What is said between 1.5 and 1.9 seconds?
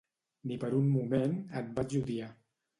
et